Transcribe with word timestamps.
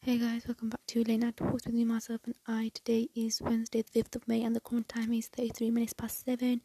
Hey 0.00 0.16
guys, 0.16 0.46
welcome 0.46 0.70
back 0.70 0.86
to 0.86 1.02
Late 1.02 1.18
Night 1.18 1.36
Talks 1.36 1.66
with 1.66 1.74
me, 1.74 1.84
myself, 1.84 2.20
and 2.24 2.36
I. 2.46 2.70
Today 2.72 3.08
is 3.16 3.42
Wednesday, 3.42 3.82
the 3.82 4.00
5th 4.00 4.14
of 4.14 4.28
May, 4.28 4.44
and 4.44 4.54
the 4.54 4.60
current 4.60 4.88
time 4.88 5.12
is 5.12 5.26
33 5.26 5.72
minutes 5.72 5.92
past 5.92 6.24
7. 6.24 6.62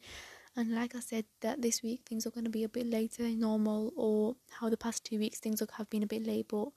And 0.55 0.75
like 0.75 0.95
I 0.95 0.99
said, 0.99 1.25
that 1.41 1.59
this 1.59 1.81
week 1.81 2.01
things 2.05 2.27
are 2.27 2.29
going 2.29 2.43
to 2.43 2.51
be 2.51 2.63
a 2.63 2.69
bit 2.69 2.85
later 2.85 3.23
than 3.23 3.39
normal, 3.39 3.91
or 3.97 4.35
how 4.51 4.69
the 4.69 4.77
past 4.77 5.03
two 5.03 5.17
weeks 5.17 5.39
things 5.39 5.61
have 5.77 5.89
been 5.89 6.03
a 6.03 6.07
bit 6.07 6.25
late, 6.25 6.47
but 6.47 6.67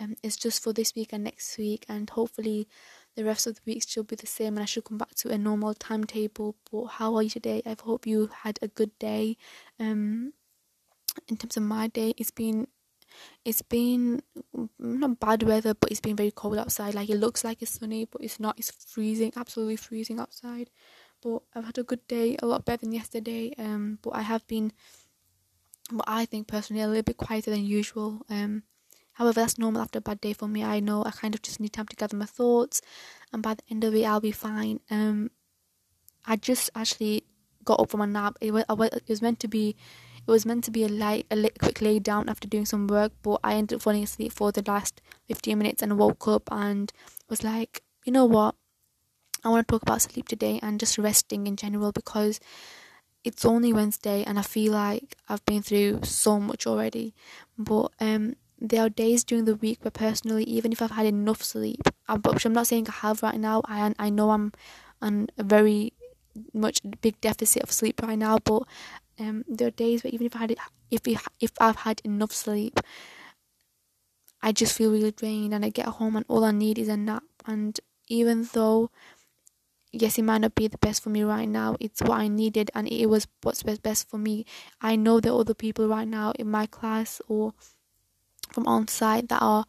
um, 0.00 0.16
it's 0.22 0.36
just 0.36 0.64
for 0.64 0.72
this 0.72 0.94
week 0.96 1.12
and 1.12 1.24
next 1.24 1.56
week, 1.58 1.84
and 1.90 2.08
hopefully 2.08 2.66
the 3.14 3.24
rest 3.24 3.46
of 3.46 3.56
the 3.56 3.62
weeks 3.66 3.86
should 3.86 4.06
be 4.06 4.16
the 4.16 4.26
same, 4.26 4.56
and 4.56 4.62
I 4.62 4.66
should 4.66 4.84
come 4.84 4.98
back 4.98 5.14
to 5.16 5.28
a 5.28 5.36
normal 5.36 5.74
timetable. 5.74 6.56
But 6.72 6.86
how 6.86 7.16
are 7.16 7.22
you 7.22 7.30
today? 7.30 7.62
I 7.66 7.76
hope 7.80 8.06
you 8.06 8.30
had 8.44 8.58
a 8.62 8.68
good 8.68 8.98
day. 8.98 9.36
Um, 9.78 10.32
in 11.28 11.36
terms 11.36 11.58
of 11.58 11.64
my 11.64 11.86
day, 11.88 12.14
it's 12.16 12.30
been 12.30 12.66
it's 13.44 13.62
been 13.62 14.22
not 14.78 15.20
bad 15.20 15.42
weather, 15.42 15.74
but 15.74 15.90
it's 15.90 16.00
been 16.00 16.16
very 16.16 16.30
cold 16.30 16.58
outside. 16.58 16.94
Like 16.94 17.10
it 17.10 17.16
looks 17.18 17.44
like 17.44 17.62
it's 17.62 17.78
sunny, 17.78 18.04
but 18.04 18.22
it's 18.22 18.40
not. 18.40 18.58
It's 18.58 18.70
freezing, 18.70 19.32
absolutely 19.36 19.76
freezing 19.76 20.18
outside. 20.18 20.70
But 21.22 21.42
I've 21.54 21.64
had 21.64 21.78
a 21.78 21.82
good 21.82 22.06
day, 22.06 22.36
a 22.40 22.46
lot 22.46 22.64
better 22.64 22.82
than 22.82 22.92
yesterday. 22.92 23.52
Um, 23.58 23.98
but 24.02 24.10
I 24.10 24.22
have 24.22 24.46
been, 24.46 24.72
what 25.90 26.04
I 26.06 26.24
think 26.26 26.46
personally, 26.46 26.82
a 26.82 26.86
little 26.88 27.02
bit 27.02 27.16
quieter 27.16 27.50
than 27.50 27.64
usual. 27.64 28.22
Um, 28.30 28.62
however, 29.14 29.40
that's 29.40 29.58
normal 29.58 29.82
after 29.82 29.98
a 29.98 30.02
bad 30.02 30.20
day 30.20 30.32
for 30.32 30.46
me. 30.46 30.62
I 30.62 30.80
know 30.80 31.04
I 31.04 31.10
kind 31.10 31.34
of 31.34 31.42
just 31.42 31.58
need 31.58 31.72
time 31.72 31.88
to 31.88 31.96
gather 31.96 32.16
my 32.16 32.26
thoughts, 32.26 32.80
and 33.32 33.42
by 33.42 33.54
the 33.54 33.62
end 33.70 33.84
of 33.84 33.94
it, 33.94 34.04
I'll 34.04 34.20
be 34.20 34.30
fine. 34.30 34.80
Um, 34.90 35.30
I 36.26 36.36
just 36.36 36.70
actually 36.74 37.24
got 37.64 37.80
up 37.80 37.90
from 37.90 38.00
a 38.00 38.06
nap. 38.06 38.36
It 38.40 38.52
was, 38.52 38.64
it 38.68 39.08
was 39.08 39.22
meant 39.22 39.40
to 39.40 39.48
be 39.48 39.76
it 40.28 40.30
was 40.30 40.44
meant 40.44 40.62
to 40.64 40.70
be 40.70 40.84
a 40.84 40.88
light, 40.88 41.26
a 41.30 41.48
quick 41.58 41.80
lay 41.80 41.98
down 41.98 42.28
after 42.28 42.46
doing 42.46 42.66
some 42.66 42.86
work, 42.86 43.12
but 43.22 43.40
I 43.42 43.54
ended 43.54 43.76
up 43.76 43.82
falling 43.82 44.04
asleep 44.04 44.30
for 44.30 44.52
the 44.52 44.62
last 44.66 45.00
15 45.26 45.56
minutes 45.56 45.82
and 45.82 45.96
woke 45.96 46.28
up 46.28 46.42
and 46.52 46.92
was 47.30 47.42
like, 47.42 47.82
you 48.04 48.12
know 48.12 48.26
what? 48.26 48.54
I 49.42 49.48
want 49.48 49.66
to 49.66 49.72
talk 49.72 49.82
about 49.82 50.02
sleep 50.02 50.28
today 50.28 50.60
and 50.62 50.78
just 50.78 50.98
resting 50.98 51.46
in 51.46 51.56
general 51.56 51.92
because 51.92 52.40
it's 53.24 53.46
only 53.46 53.72
Wednesday 53.72 54.22
and 54.22 54.38
I 54.38 54.42
feel 54.42 54.72
like 54.72 55.16
I've 55.30 55.44
been 55.46 55.62
through 55.62 56.00
so 56.02 56.38
much 56.38 56.66
already. 56.66 57.14
But 57.56 57.92
um, 57.98 58.36
there 58.60 58.84
are 58.84 58.90
days 58.90 59.24
during 59.24 59.46
the 59.46 59.56
week 59.56 59.78
where 59.82 59.90
personally, 59.90 60.44
even 60.44 60.72
if 60.72 60.82
I've 60.82 60.90
had 60.90 61.06
enough 61.06 61.42
sleep, 61.42 61.80
I'm, 62.06 62.20
which 62.20 62.44
I'm 62.44 62.52
not 62.52 62.66
saying 62.66 62.86
I 62.88 63.06
have 63.06 63.22
right 63.22 63.40
now, 63.40 63.62
I 63.64 63.94
I 63.98 64.10
know 64.10 64.32
I'm 64.32 64.52
on 65.00 65.28
a 65.38 65.42
very 65.42 65.94
much 66.52 66.80
big 67.00 67.18
deficit 67.22 67.62
of 67.62 67.72
sleep 67.72 68.02
right 68.02 68.18
now, 68.18 68.38
but 68.44 68.64
um, 69.18 69.44
there 69.48 69.68
are 69.68 69.72
days 69.72 70.04
where 70.04 70.12
even 70.12 70.26
if 70.26 70.36
I 70.36 70.40
had 70.40 70.56
if 70.90 71.02
if 71.40 71.52
I've 71.60 71.76
had 71.76 72.00
enough 72.04 72.32
sleep, 72.32 72.80
I 74.42 74.52
just 74.52 74.76
feel 74.76 74.92
really 74.92 75.12
drained, 75.12 75.54
and 75.54 75.64
I 75.64 75.70
get 75.70 75.86
home 75.86 76.16
and 76.16 76.24
all 76.28 76.44
I 76.44 76.52
need 76.52 76.78
is 76.78 76.88
a 76.88 76.96
nap. 76.96 77.24
And 77.46 77.78
even 78.08 78.48
though, 78.52 78.90
yes, 79.92 80.18
it 80.18 80.22
might 80.22 80.38
not 80.38 80.54
be 80.54 80.68
the 80.68 80.78
best 80.78 81.02
for 81.02 81.10
me 81.10 81.22
right 81.22 81.48
now, 81.48 81.76
it's 81.80 82.00
what 82.02 82.20
I 82.20 82.28
needed, 82.28 82.70
and 82.74 82.88
it 82.88 83.06
was 83.06 83.26
what's 83.42 83.62
best 83.62 84.08
for 84.08 84.18
me. 84.18 84.46
I 84.80 84.96
know 84.96 85.20
there 85.20 85.32
are 85.32 85.40
other 85.40 85.54
people 85.54 85.88
right 85.88 86.08
now 86.08 86.32
in 86.38 86.50
my 86.50 86.66
class 86.66 87.20
or 87.28 87.54
from 88.52 88.66
on 88.66 88.88
site 88.88 89.28
that 89.28 89.42
are 89.42 89.64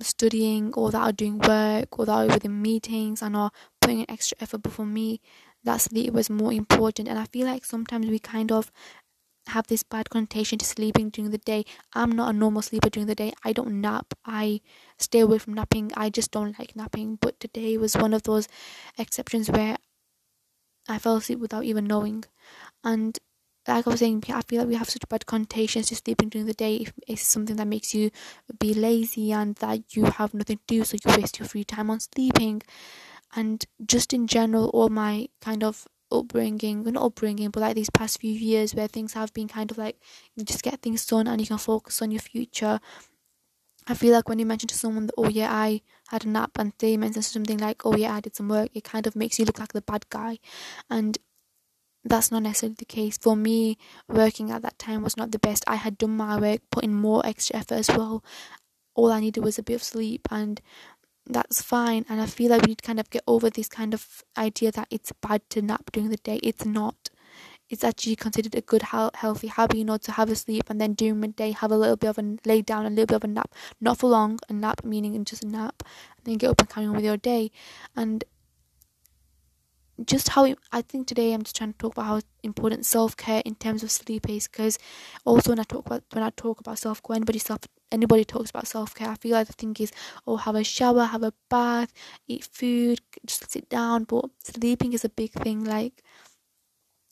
studying 0.00 0.72
or 0.74 0.90
that 0.90 1.00
are 1.00 1.12
doing 1.12 1.38
work 1.38 1.98
or 1.98 2.06
that 2.06 2.12
are 2.12 2.26
within 2.26 2.60
meetings 2.62 3.22
and 3.22 3.36
are 3.36 3.50
putting 3.80 4.00
an 4.00 4.10
extra 4.10 4.36
effort. 4.40 4.62
But 4.62 4.72
for 4.72 4.86
me, 4.86 5.20
that 5.64 5.78
sleep 5.80 6.12
was 6.12 6.30
more 6.30 6.52
important. 6.52 7.08
And 7.08 7.18
I 7.18 7.24
feel 7.26 7.46
like 7.46 7.64
sometimes 7.64 8.06
we 8.06 8.18
kind 8.18 8.52
of 8.52 8.70
have 9.48 9.66
this 9.68 9.82
bad 9.82 10.10
connotation 10.10 10.58
to 10.58 10.64
sleeping 10.66 11.10
during 11.10 11.30
the 11.30 11.38
day. 11.38 11.64
I'm 11.94 12.12
not 12.12 12.30
a 12.34 12.38
normal 12.38 12.62
sleeper 12.62 12.90
during 12.90 13.06
the 13.08 13.14
day. 13.14 13.32
I 13.44 13.52
don't 13.52 13.80
nap. 13.80 14.14
I 14.24 14.60
stay 14.98 15.20
away 15.20 15.38
from 15.38 15.54
napping. 15.54 15.92
I 15.96 16.10
just 16.10 16.30
don't 16.30 16.58
like 16.58 16.76
napping. 16.76 17.16
But 17.16 17.40
today 17.40 17.76
was 17.78 17.96
one 17.96 18.14
of 18.14 18.24
those 18.24 18.48
exceptions 18.98 19.50
where 19.50 19.78
I 20.88 20.98
fell 20.98 21.16
asleep 21.16 21.38
without 21.38 21.64
even 21.64 21.84
knowing. 21.86 22.24
And 22.84 23.18
like 23.68 23.86
I 23.86 23.90
was 23.90 24.00
saying, 24.00 24.24
I 24.30 24.42
feel 24.42 24.60
like 24.60 24.68
we 24.68 24.76
have 24.76 24.90
such 24.90 25.08
bad 25.08 25.26
connotations 25.26 25.88
to 25.88 25.96
sleeping 25.96 26.28
during 26.30 26.46
the 26.46 26.54
day. 26.54 26.86
It's 27.08 27.22
something 27.22 27.56
that 27.56 27.68
makes 27.68 27.94
you 27.94 28.10
be 28.58 28.74
lazy 28.74 29.32
and 29.32 29.56
that 29.56 29.96
you 29.96 30.06
have 30.06 30.34
nothing 30.34 30.58
to 30.58 30.64
do, 30.66 30.84
so 30.84 30.96
you 31.04 31.16
waste 31.16 31.38
your 31.38 31.48
free 31.48 31.64
time 31.64 31.90
on 31.90 32.00
sleeping 32.00 32.62
and 33.34 33.64
just 33.84 34.12
in 34.12 34.26
general 34.26 34.68
all 34.70 34.88
my 34.88 35.28
kind 35.40 35.64
of 35.64 35.86
upbringing 36.10 36.84
not 36.84 37.02
upbringing 37.02 37.50
but 37.50 37.60
like 37.60 37.74
these 37.74 37.90
past 37.90 38.20
few 38.20 38.32
years 38.32 38.74
where 38.74 38.86
things 38.86 39.14
have 39.14 39.32
been 39.32 39.48
kind 39.48 39.70
of 39.70 39.78
like 39.78 39.96
you 40.36 40.44
just 40.44 40.62
get 40.62 40.80
things 40.82 41.06
done 41.06 41.26
and 41.26 41.40
you 41.40 41.46
can 41.46 41.58
focus 41.58 42.02
on 42.02 42.10
your 42.10 42.20
future. 42.20 42.80
I 43.88 43.94
feel 43.94 44.12
like 44.12 44.28
when 44.28 44.38
you 44.38 44.46
mention 44.46 44.68
to 44.68 44.76
someone 44.76 45.06
that 45.06 45.14
oh 45.16 45.28
yeah 45.28 45.52
I 45.52 45.80
had 46.08 46.24
a 46.24 46.28
nap 46.28 46.52
and 46.56 46.72
they 46.78 46.96
mention 46.96 47.22
something 47.22 47.58
like 47.58 47.84
oh 47.84 47.96
yeah 47.96 48.14
I 48.14 48.20
did 48.20 48.36
some 48.36 48.48
work 48.48 48.70
it 48.74 48.84
kind 48.84 49.06
of 49.06 49.16
makes 49.16 49.38
you 49.38 49.44
look 49.44 49.58
like 49.58 49.72
the 49.72 49.80
bad 49.80 50.08
guy. 50.10 50.38
And 50.88 51.18
that's 52.04 52.30
not 52.30 52.42
necessarily 52.42 52.76
the 52.78 52.84
case. 52.84 53.16
For 53.16 53.36
me 53.36 53.78
working 54.08 54.50
at 54.50 54.62
that 54.62 54.78
time 54.78 55.02
was 55.02 55.16
not 55.16 55.30
the 55.30 55.38
best. 55.38 55.64
I 55.66 55.76
had 55.76 55.98
done 55.98 56.16
my 56.16 56.38
work 56.38 56.60
put 56.70 56.84
in 56.84 56.94
more 56.94 57.24
extra 57.24 57.56
effort 57.56 57.74
as 57.74 57.88
well. 57.88 58.24
All 58.94 59.10
I 59.10 59.20
needed 59.20 59.42
was 59.42 59.58
a 59.58 59.62
bit 59.62 59.74
of 59.74 59.82
sleep 59.82 60.28
and 60.30 60.60
that's 61.26 61.62
fine. 61.62 62.04
And 62.08 62.20
i 62.20 62.26
feel 62.26 62.50
like 62.50 62.62
we 62.62 62.68
need 62.68 62.78
to 62.78 62.86
kind 62.86 63.00
of 63.00 63.10
get 63.10 63.22
over 63.26 63.50
this 63.50 63.68
kind 63.68 63.94
of 63.94 64.24
idea 64.36 64.72
that 64.72 64.88
it's 64.90 65.12
bad 65.12 65.48
to 65.50 65.62
nap 65.62 65.90
during 65.92 66.10
the 66.10 66.16
day. 66.16 66.40
It's 66.42 66.64
not. 66.64 67.10
It's 67.70 67.84
actually 67.84 68.16
considered 68.16 68.54
a 68.54 68.60
good 68.60 68.82
healthy 68.82 69.46
habit 69.46 69.78
you 69.78 69.84
know 69.84 69.96
to 69.96 70.12
have 70.12 70.28
a 70.28 70.36
sleep 70.36 70.68
and 70.68 70.78
then 70.78 70.92
during 70.92 71.20
midday 71.20 71.52
have 71.52 71.72
a 71.72 71.76
little 71.76 71.96
bit 71.96 72.10
of 72.10 72.18
a 72.18 72.36
lay 72.44 72.60
down 72.60 72.84
a 72.84 72.90
little 72.90 73.06
bit 73.06 73.16
of 73.16 73.24
a 73.24 73.28
nap. 73.28 73.54
Not 73.80 73.98
for 73.98 74.10
long 74.10 74.38
a 74.48 74.52
nap 74.52 74.84
meaning 74.84 75.24
just 75.24 75.44
a 75.44 75.48
nap. 75.48 75.82
And 76.16 76.24
then 76.24 76.36
get 76.36 76.50
up 76.50 76.60
and 76.60 76.68
carry 76.68 76.86
on 76.86 76.94
with 76.94 77.04
your 77.04 77.16
day. 77.16 77.50
And 77.96 78.24
just 80.04 80.30
how 80.30 80.54
I 80.72 80.82
think 80.82 81.06
today 81.06 81.32
I'm 81.32 81.42
just 81.42 81.56
trying 81.56 81.72
to 81.72 81.78
talk 81.78 81.92
about 81.92 82.06
how 82.06 82.20
important 82.42 82.84
self 82.86 83.16
care 83.16 83.42
in 83.44 83.54
terms 83.54 83.82
of 83.82 83.90
sleep 83.90 84.28
is 84.28 84.48
because 84.48 84.78
also 85.24 85.50
when 85.50 85.60
I 85.60 85.64
talk 85.64 85.86
about 85.86 86.02
when 86.12 86.24
I 86.24 86.30
talk 86.30 86.60
about 86.60 86.78
self 86.78 87.02
care 87.02 87.16
anybody 87.16 87.38
self 87.38 87.60
anybody 87.92 88.24
talks 88.24 88.50
about 88.50 88.66
self 88.66 88.94
care 88.94 89.10
I 89.10 89.14
feel 89.16 89.32
like 89.32 89.46
the 89.46 89.52
thing 89.52 89.76
is 89.78 89.92
oh 90.26 90.36
have 90.36 90.54
a 90.54 90.64
shower 90.64 91.04
have 91.04 91.22
a 91.22 91.32
bath 91.50 91.92
eat 92.26 92.44
food 92.44 93.00
just 93.26 93.50
sit 93.50 93.68
down 93.68 94.04
but 94.04 94.26
sleeping 94.42 94.92
is 94.92 95.04
a 95.04 95.08
big 95.08 95.32
thing 95.32 95.64
like 95.64 96.02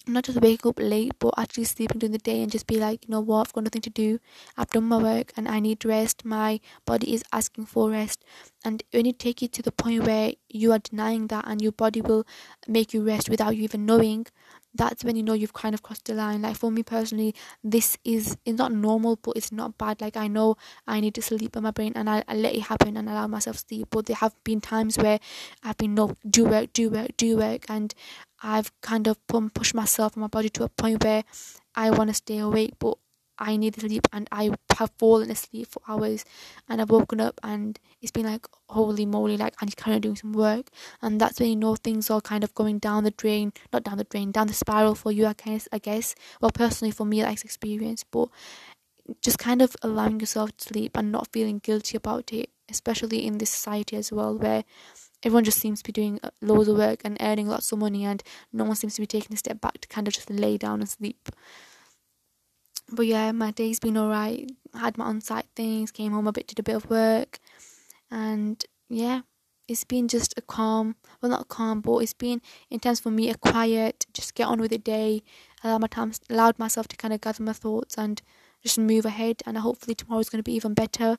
not 0.07 0.25
just 0.25 0.41
wake 0.41 0.65
up 0.67 0.79
late, 0.79 1.13
but 1.19 1.35
actually 1.37 1.65
sleeping 1.65 1.99
during 1.99 2.13
the 2.13 2.19
day 2.19 2.43
and 2.43 2.51
just 2.51 2.67
be 2.67 2.79
like, 2.79 3.05
you 3.05 3.11
know 3.11 3.21
what, 3.21 3.49
I've 3.49 3.53
got 3.53 3.65
nothing 3.65 3.83
to 3.83 3.91
do. 3.91 4.19
I've 4.57 4.71
done 4.71 4.85
my 4.85 4.97
work 4.99 5.33
and 5.37 5.47
I 5.49 5.61
need 5.61 5.85
rest. 5.85 6.25
My 6.25 6.61
body 6.87 7.15
is 7.15 7.23
asking 7.33 7.67
for 7.67 7.91
rest. 7.91 8.25
And 8.65 8.83
when 8.93 9.05
you 9.07 9.13
take 9.13 9.43
it 9.43 9.53
to 9.55 9.63
the 9.63 9.73
point 9.73 10.05
where 10.05 10.33
you 10.49 10.73
are 10.73 10.79
denying 10.79 11.27
that 11.29 11.45
and 11.47 11.61
your 11.61 11.73
body 11.73 12.01
will 12.01 12.27
make 12.67 12.95
you 12.95 13.03
rest 13.03 13.29
without 13.29 13.57
you 13.57 13.65
even 13.65 13.87
knowing, 13.87 14.27
that's 14.75 15.05
when 15.05 15.17
you 15.17 15.23
know 15.23 15.33
you've 15.33 15.53
kind 15.53 15.75
of 15.75 15.83
crossed 15.83 16.05
the 16.05 16.15
line. 16.15 16.43
Like 16.43 16.57
for 16.57 16.71
me 16.71 16.83
personally, 16.83 17.35
this 17.65 17.97
is 18.05 18.37
it's 18.45 18.59
not 18.59 18.73
normal, 18.73 19.17
but 19.17 19.37
it's 19.37 19.53
not 19.53 19.79
bad. 19.79 20.01
Like 20.01 20.17
I 20.17 20.29
know 20.29 20.57
I 20.87 21.01
need 21.01 21.15
to 21.17 21.23
sleep 21.23 21.57
in 21.57 21.63
my 21.63 21.71
brain, 21.71 21.93
and 21.97 22.09
I, 22.09 22.23
I 22.29 22.35
let 22.35 22.55
it 22.55 22.63
happen 22.63 22.97
and 22.97 23.09
allow 23.09 23.27
myself 23.27 23.59
sleep. 23.59 23.89
But 23.91 24.07
there 24.07 24.17
have 24.17 24.35
been 24.45 24.61
times 24.61 24.97
where 24.97 25.19
I've 25.63 25.77
been 25.77 25.95
no 25.95 26.15
do 26.29 26.45
work, 26.45 26.73
do 26.73 26.91
work, 26.91 27.17
do 27.17 27.37
work, 27.37 27.67
and 27.69 27.95
I've 28.43 28.73
kind 28.81 29.07
of 29.09 29.19
pushed 29.27 29.75
myself 29.75 30.15
and 30.15 30.23
my 30.23 30.29
body 30.29 30.49
to 30.51 30.65
a 30.65 30.69
point 30.69 31.05
where 31.05 31.25
I 31.75 31.91
want 31.91 32.09
to 32.09 32.15
stay 32.15 32.39
awake, 32.39 32.75
but 32.79 32.97
I 33.41 33.57
need 33.57 33.81
sleep 33.81 34.07
and 34.13 34.29
I 34.31 34.51
have 34.77 34.91
fallen 34.99 35.31
asleep 35.31 35.69
for 35.69 35.83
hours 35.89 36.25
and 36.69 36.81
I've 36.81 36.91
woken 36.91 37.21
up 37.21 37.41
and 37.43 37.79
it's 38.01 38.13
been 38.13 38.27
like 38.27 38.47
holy 38.69 39.07
moly 39.07 39.37
like 39.37 39.55
I'm 39.61 39.69
carry 39.69 39.97
on 39.97 40.03
doing 40.03 40.17
some 40.17 40.33
work 40.33 40.69
and 41.03 41.21
that's 41.21 41.41
when 41.41 41.49
you 41.49 41.57
know 41.57 41.75
things 41.77 42.11
are 42.11 42.21
kind 42.21 42.45
of 42.45 42.55
going 42.55 42.79
down 42.79 43.05
the 43.05 43.11
drain 43.11 43.53
not 43.73 43.85
down 43.85 43.99
the 43.99 44.05
drain 44.05 44.31
down 44.31 44.47
the 44.47 44.53
spiral 44.53 44.95
for 44.95 45.11
you 45.11 45.27
I 45.27 45.33
guess 45.33 45.69
I 45.73 45.79
guess. 45.79 46.15
Well 46.41 46.51
personally 46.51 46.93
for 46.93 47.07
me 47.07 47.23
that's 47.23 47.43
experience 47.43 48.05
but 48.05 48.29
just 49.23 49.39
kind 49.39 49.63
of 49.63 49.75
allowing 49.83 50.21
yourself 50.21 50.57
to 50.57 50.69
sleep 50.69 50.97
and 50.97 51.11
not 51.11 51.29
feeling 51.33 51.59
guilty 51.59 51.97
about 51.97 52.33
it 52.33 52.51
especially 52.69 53.27
in 53.27 53.39
this 53.39 53.51
society 53.51 53.97
as 53.97 54.13
well 54.13 54.37
where 54.37 54.65
everyone 55.23 55.45
just 55.45 55.59
seems 55.59 55.81
to 55.83 55.85
be 55.85 55.93
doing 55.93 56.21
uh, 56.23 56.31
loads 56.41 56.69
of 56.69 56.77
work 56.77 57.01
and 57.05 57.17
earning 57.21 57.49
lots 57.49 57.73
of 57.73 57.79
money 57.79 58.05
and 58.05 58.23
no 58.53 58.65
one 58.65 58.77
seems 58.77 58.95
to 58.95 59.01
be 59.01 59.07
taking 59.07 59.35
a 59.35 59.37
step 59.37 59.61
back 59.61 59.81
to 59.81 59.89
kind 59.89 60.07
of 60.07 60.15
just 60.15 60.31
lay 60.31 60.57
down 60.57 60.81
and 60.81 60.89
sleep 60.89 61.29
but 62.93 63.07
yeah 63.07 63.33
my 63.33 63.51
day's 63.51 63.81
been 63.81 63.97
alright. 63.97 64.51
Had 64.75 64.99
my 64.99 65.07
on-site 65.07 65.47
things 65.57 65.91
came 65.91 66.13
home 66.13 66.27
a 66.27 66.33
bit 66.33 66.47
did 66.47 66.59
a 66.59 66.63
bit 66.63 66.77
of 66.77 66.89
work. 66.91 67.39
And 68.11 68.65
yeah 68.89 69.23
it's 69.69 69.85
been 69.85 70.09
just 70.09 70.35
a 70.37 70.43
calm 70.43 70.97
well 71.23 71.31
not 71.31 71.49
calm 71.49 71.81
but 71.81 71.99
it's 71.99 72.13
been 72.13 72.43
intense 72.71 72.99
for 72.99 73.11
me 73.11 73.31
a 73.31 73.37
quiet 73.37 74.05
just 74.13 74.35
get 74.35 74.49
on 74.49 74.61
with 74.61 74.71
the 74.71 74.79
day. 74.79 75.23
Allow 75.63 75.79
my 75.79 75.87
time 75.87 76.13
allowed 76.29 76.59
myself 76.59 76.89
to 76.89 76.97
kind 76.97 77.15
of 77.15 77.21
gather 77.21 77.43
my 77.43 77.53
thoughts 77.53 77.97
and 77.97 78.21
just 78.63 78.79
move 78.79 79.07
ahead. 79.07 79.43
And 79.47 79.59
hopefully 79.59 79.95
tomorrow 79.95 80.21
is 80.21 80.29
going 80.29 80.41
to 80.41 80.51
be 80.51 80.55
even 80.55 80.75
better 80.75 81.17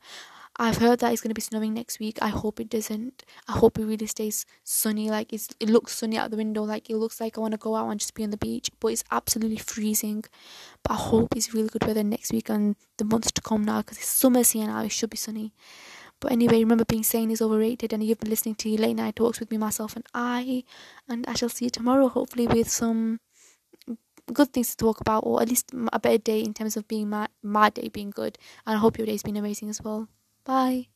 I've 0.57 0.77
heard 0.77 0.99
that 0.99 1.11
it's 1.13 1.21
going 1.21 1.29
to 1.29 1.35
be 1.35 1.41
snowing 1.41 1.73
next 1.73 1.99
week. 1.99 2.19
I 2.21 2.27
hope 2.27 2.59
it 2.59 2.69
doesn't. 2.69 3.23
I 3.47 3.53
hope 3.53 3.79
it 3.79 3.85
really 3.85 4.05
stays 4.05 4.45
sunny. 4.63 5.09
Like 5.09 5.31
it's, 5.31 5.47
it 5.59 5.69
looks 5.69 5.95
sunny 5.95 6.17
out 6.17 6.29
the 6.29 6.37
window. 6.37 6.63
Like 6.63 6.89
it 6.89 6.97
looks 6.97 7.21
like 7.21 7.37
I 7.37 7.41
want 7.41 7.53
to 7.53 7.57
go 7.57 7.75
out 7.75 7.89
and 7.89 7.99
just 7.99 8.13
be 8.13 8.23
on 8.23 8.31
the 8.31 8.37
beach, 8.37 8.69
but 8.79 8.89
it's 8.89 9.03
absolutely 9.11 9.57
freezing. 9.57 10.23
But 10.83 10.93
I 10.93 10.95
hope 10.97 11.35
it's 11.35 11.53
really 11.53 11.69
good 11.69 11.85
weather 11.87 12.03
next 12.03 12.33
week 12.33 12.49
and 12.49 12.75
the 12.97 13.05
months 13.05 13.31
to 13.31 13.41
come 13.41 13.63
now 13.63 13.81
because 13.81 13.97
it's 13.97 14.07
summer 14.07 14.43
here 14.43 14.67
now. 14.67 14.83
It 14.83 14.91
should 14.91 15.09
be 15.09 15.17
sunny. 15.17 15.53
But 16.19 16.31
anyway, 16.33 16.59
remember 16.59 16.85
being 16.85 17.01
sane 17.01 17.31
is 17.31 17.41
overrated, 17.41 17.91
and 17.91 18.03
you've 18.03 18.19
been 18.19 18.29
listening 18.29 18.53
to 18.55 18.69
Late 18.77 18.95
Night 18.95 19.15
Talks 19.15 19.39
with 19.39 19.49
me, 19.49 19.57
myself, 19.57 19.95
and 19.95 20.05
I. 20.13 20.63
And 21.09 21.25
I 21.27 21.33
shall 21.33 21.49
see 21.49 21.65
you 21.65 21.71
tomorrow, 21.71 22.09
hopefully, 22.09 22.45
with 22.45 22.69
some 22.69 23.19
good 24.31 24.53
things 24.53 24.69
to 24.69 24.77
talk 24.77 25.01
about, 25.01 25.23
or 25.25 25.41
at 25.41 25.49
least 25.49 25.71
a 25.91 25.99
better 25.99 26.19
day 26.19 26.41
in 26.41 26.53
terms 26.53 26.77
of 26.77 26.87
being 26.87 27.09
my, 27.09 27.27
my 27.41 27.71
day 27.71 27.89
being 27.89 28.11
good. 28.11 28.37
And 28.67 28.75
I 28.77 28.79
hope 28.79 28.99
your 28.99 29.07
day's 29.07 29.23
been 29.23 29.35
amazing 29.35 29.69
as 29.69 29.81
well. 29.81 30.09
Bye. 30.45 30.90